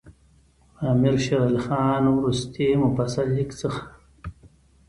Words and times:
د 0.77 0.79
امیر 0.93 1.15
شېر 1.23 1.39
علي 1.47 1.59
خان 1.65 2.03
وروستي 2.09 2.67
مفصل 2.83 3.27
لیک 3.35 3.49
څخه. 3.61 3.81